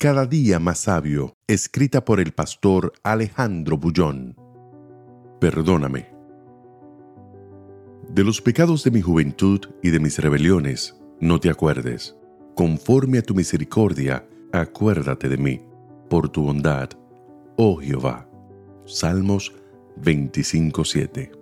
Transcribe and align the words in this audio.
Cada 0.00 0.26
día 0.26 0.60
más 0.60 0.78
sabio, 0.82 1.34
escrita 1.48 2.04
por 2.04 2.20
el 2.20 2.30
pastor 2.30 2.92
Alejandro 3.02 3.78
Bullón. 3.78 4.36
Perdóname. 5.40 6.06
De 8.08 8.22
los 8.22 8.40
pecados 8.40 8.84
de 8.84 8.92
mi 8.92 9.00
juventud 9.00 9.60
y 9.82 9.90
de 9.90 9.98
mis 9.98 10.20
rebeliones, 10.20 10.96
no 11.18 11.40
te 11.40 11.50
acuerdes. 11.50 12.14
Conforme 12.54 13.18
a 13.18 13.22
tu 13.22 13.34
misericordia, 13.34 14.24
acuérdate 14.52 15.28
de 15.28 15.36
mí, 15.36 15.62
por 16.08 16.28
tu 16.28 16.44
bondad, 16.44 16.90
oh 17.56 17.78
Jehová. 17.78 18.30
Salmos 18.84 19.52
25:7. 20.00 21.32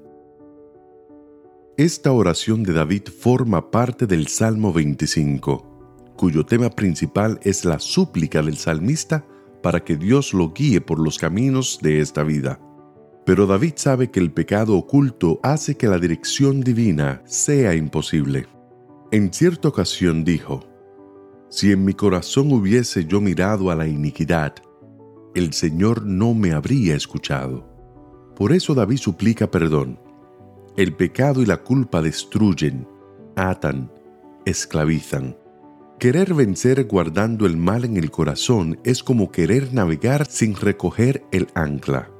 Esta 1.76 2.10
oración 2.10 2.62
de 2.62 2.72
David 2.72 3.08
forma 3.08 3.70
parte 3.70 4.06
del 4.06 4.28
Salmo 4.28 4.72
25 4.72 5.75
cuyo 6.16 6.44
tema 6.44 6.70
principal 6.70 7.38
es 7.42 7.64
la 7.64 7.78
súplica 7.78 8.42
del 8.42 8.56
salmista 8.56 9.24
para 9.62 9.84
que 9.84 9.96
Dios 9.96 10.32
lo 10.32 10.52
guíe 10.52 10.80
por 10.80 10.98
los 10.98 11.18
caminos 11.18 11.78
de 11.82 12.00
esta 12.00 12.22
vida. 12.22 12.60
Pero 13.24 13.46
David 13.46 13.72
sabe 13.76 14.10
que 14.10 14.20
el 14.20 14.32
pecado 14.32 14.76
oculto 14.76 15.40
hace 15.42 15.76
que 15.76 15.88
la 15.88 15.98
dirección 15.98 16.60
divina 16.60 17.22
sea 17.26 17.74
imposible. 17.74 18.46
En 19.10 19.32
cierta 19.32 19.68
ocasión 19.68 20.24
dijo, 20.24 20.64
Si 21.48 21.72
en 21.72 21.84
mi 21.84 21.92
corazón 21.92 22.52
hubiese 22.52 23.04
yo 23.04 23.20
mirado 23.20 23.70
a 23.70 23.74
la 23.74 23.86
iniquidad, 23.86 24.54
el 25.34 25.52
Señor 25.52 26.06
no 26.06 26.34
me 26.34 26.52
habría 26.52 26.94
escuchado. 26.94 27.68
Por 28.36 28.52
eso 28.52 28.74
David 28.74 28.98
suplica 28.98 29.50
perdón. 29.50 29.98
El 30.76 30.94
pecado 30.94 31.42
y 31.42 31.46
la 31.46 31.56
culpa 31.56 32.02
destruyen, 32.02 32.86
atan, 33.34 33.90
esclavizan. 34.44 35.36
Querer 35.98 36.34
vencer 36.34 36.84
guardando 36.84 37.46
el 37.46 37.56
mal 37.56 37.86
en 37.86 37.96
el 37.96 38.10
corazón 38.10 38.78
es 38.84 39.02
como 39.02 39.32
querer 39.32 39.72
navegar 39.72 40.26
sin 40.28 40.54
recoger 40.54 41.24
el 41.32 41.48
ancla. 41.54 42.10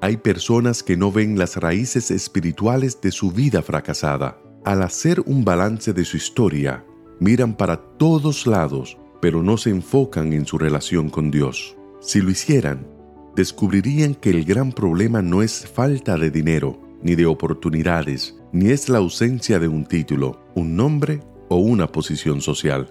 Hay 0.00 0.18
personas 0.18 0.84
que 0.84 0.96
no 0.96 1.10
ven 1.10 1.36
las 1.36 1.56
raíces 1.56 2.12
espirituales 2.12 3.00
de 3.00 3.10
su 3.10 3.32
vida 3.32 3.62
fracasada. 3.62 4.38
Al 4.64 4.80
hacer 4.80 5.20
un 5.26 5.44
balance 5.44 5.92
de 5.92 6.04
su 6.04 6.16
historia, 6.16 6.84
miran 7.18 7.56
para 7.56 7.76
todos 7.98 8.46
lados, 8.46 8.96
pero 9.20 9.42
no 9.42 9.56
se 9.56 9.70
enfocan 9.70 10.32
en 10.32 10.46
su 10.46 10.56
relación 10.56 11.08
con 11.08 11.32
Dios. 11.32 11.76
Si 12.00 12.20
lo 12.20 12.30
hicieran, 12.30 12.86
descubrirían 13.34 14.14
que 14.14 14.30
el 14.30 14.44
gran 14.44 14.70
problema 14.70 15.20
no 15.20 15.42
es 15.42 15.66
falta 15.66 16.16
de 16.16 16.30
dinero, 16.30 16.80
ni 17.02 17.16
de 17.16 17.26
oportunidades, 17.26 18.36
ni 18.52 18.70
es 18.70 18.88
la 18.88 18.98
ausencia 18.98 19.58
de 19.58 19.66
un 19.66 19.84
título, 19.84 20.46
un 20.54 20.76
nombre 20.76 21.22
o 21.48 21.56
una 21.56 21.90
posición 21.90 22.40
social. 22.40 22.88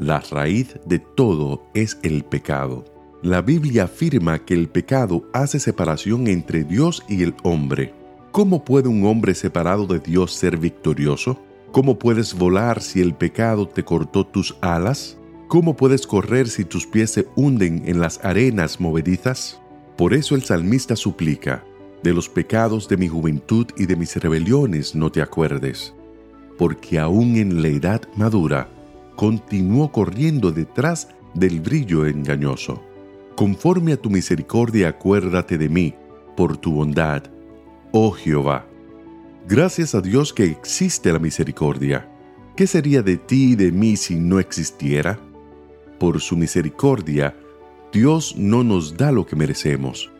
La 0.00 0.20
raíz 0.20 0.80
de 0.86 0.98
todo 0.98 1.62
es 1.74 1.98
el 2.02 2.24
pecado. 2.24 2.86
La 3.20 3.42
Biblia 3.42 3.84
afirma 3.84 4.38
que 4.38 4.54
el 4.54 4.66
pecado 4.66 5.28
hace 5.34 5.60
separación 5.60 6.26
entre 6.26 6.64
Dios 6.64 7.04
y 7.06 7.22
el 7.22 7.34
hombre. 7.42 7.92
¿Cómo 8.32 8.64
puede 8.64 8.88
un 8.88 9.04
hombre 9.04 9.34
separado 9.34 9.86
de 9.86 9.98
Dios 9.98 10.32
ser 10.32 10.56
victorioso? 10.56 11.38
¿Cómo 11.70 11.98
puedes 11.98 12.32
volar 12.32 12.80
si 12.80 13.02
el 13.02 13.12
pecado 13.12 13.68
te 13.68 13.84
cortó 13.84 14.26
tus 14.26 14.56
alas? 14.62 15.18
¿Cómo 15.48 15.76
puedes 15.76 16.06
correr 16.06 16.48
si 16.48 16.64
tus 16.64 16.86
pies 16.86 17.10
se 17.10 17.26
hunden 17.36 17.82
en 17.84 18.00
las 18.00 18.24
arenas 18.24 18.80
movedizas? 18.80 19.60
Por 19.98 20.14
eso 20.14 20.34
el 20.34 20.42
salmista 20.44 20.96
suplica, 20.96 21.62
de 22.02 22.14
los 22.14 22.26
pecados 22.30 22.88
de 22.88 22.96
mi 22.96 23.08
juventud 23.08 23.66
y 23.76 23.84
de 23.84 23.96
mis 23.96 24.16
rebeliones 24.16 24.94
no 24.94 25.12
te 25.12 25.20
acuerdes, 25.20 25.92
porque 26.56 26.98
aún 26.98 27.36
en 27.36 27.60
la 27.60 27.68
edad 27.68 28.00
madura 28.16 28.79
continuó 29.20 29.92
corriendo 29.92 30.50
detrás 30.50 31.08
del 31.34 31.60
brillo 31.60 32.06
engañoso. 32.06 32.82
Conforme 33.36 33.92
a 33.92 33.98
tu 33.98 34.08
misericordia 34.08 34.88
acuérdate 34.88 35.58
de 35.58 35.68
mí, 35.68 35.94
por 36.38 36.56
tu 36.56 36.72
bondad, 36.72 37.24
oh 37.92 38.12
Jehová. 38.12 38.66
Gracias 39.46 39.94
a 39.94 40.00
Dios 40.00 40.32
que 40.32 40.44
existe 40.44 41.12
la 41.12 41.18
misericordia. 41.18 42.08
¿Qué 42.56 42.66
sería 42.66 43.02
de 43.02 43.18
ti 43.18 43.52
y 43.52 43.56
de 43.56 43.70
mí 43.70 43.98
si 43.98 44.14
no 44.14 44.40
existiera? 44.40 45.20
Por 45.98 46.22
su 46.22 46.34
misericordia, 46.34 47.36
Dios 47.92 48.34
no 48.38 48.64
nos 48.64 48.96
da 48.96 49.12
lo 49.12 49.26
que 49.26 49.36
merecemos. 49.36 50.10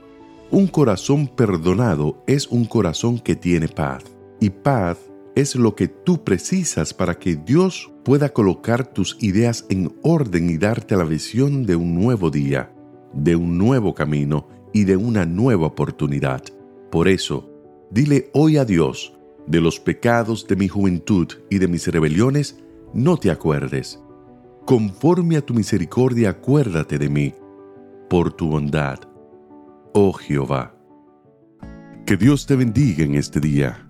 Un 0.51 0.67
corazón 0.67 1.27
perdonado 1.27 2.23
es 2.27 2.47
un 2.49 2.67
corazón 2.67 3.19
que 3.19 3.35
tiene 3.35 3.67
paz, 3.67 4.05
y 4.41 4.51
paz 4.51 4.99
es 5.35 5.55
lo 5.55 5.75
que 5.75 5.89
tú 5.89 6.25
precisas 6.25 6.93
para 6.93 7.19
que 7.19 7.37
Dios 7.37 7.93
pueda 8.05 8.31
colocar 8.31 8.87
tus 8.87 9.17
ideas 9.21 9.67
en 9.69 9.95
orden 10.03 10.51
y 10.51 10.59
darte 10.59 10.97
la 10.97 11.05
visión 11.05 11.65
de 11.67 11.77
un 11.77 11.95
nuevo 11.95 12.31
día, 12.31 12.73
de 13.13 13.37
un 13.37 13.57
nuevo 13.59 13.95
camino 13.95 14.49
y 14.73 14.85
de 14.85 14.97
una 14.97 15.27
nueva 15.27 15.67
oportunidad. 15.67 16.43
Por 16.91 17.09
eso, 17.09 17.49
dile 17.91 18.31
hoy 18.33 18.57
a 18.57 18.65
Dios, 18.65 19.17
de 19.47 19.61
los 19.61 19.81
pecados 19.81 20.47
de 20.47 20.57
mi 20.57 20.69
juventud 20.69 21.29
y 21.49 21.59
de 21.59 21.69
mis 21.69 21.87
rebeliones, 21.87 22.59
no 22.93 23.17
te 23.17 23.31
acuerdes. 23.31 24.01
Conforme 24.67 25.37
a 25.37 25.41
tu 25.41 25.55
misericordia, 25.55 26.31
acuérdate 26.31 26.99
de 26.99 27.09
mí, 27.09 27.35
por 28.09 28.33
tu 28.33 28.49
bondad. 28.49 28.99
Oh 29.93 30.13
Jehová. 30.13 30.75
Que 32.07 32.17
Dios 32.17 32.47
te 32.47 32.57
bendiga 32.57 33.05
en 33.05 33.15
este 33.15 33.41
día 33.41 33.90